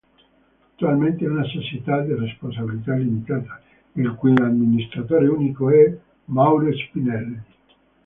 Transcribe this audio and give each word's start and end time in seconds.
Attualmente 0.73 1.25
è 1.25 1.27
una 1.29 1.43
Società 1.43 1.97
a 1.97 2.03
responsabilità 2.03 2.95
limitata, 2.95 3.61
il 3.91 4.11
cui 4.15 4.33
amministratore 4.35 5.27
unico 5.27 5.69
è 5.69 5.95
Mauro 6.25 6.75
Spinelli. 6.75 7.43